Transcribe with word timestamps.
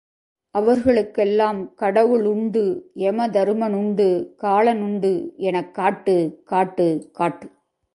அவர்களுக் 0.51 1.17
கெல்லாம் 1.17 1.73
கடவுளுண்டு, 1.77 2.81
யமதருமனுண்டு, 2.95 4.27
காலனுண்டு 4.41 5.35
எனக் 5.37 5.73
காட்டு, 5.73 6.41
காட்டு, 6.45 7.09
காட்டு. 7.13 7.49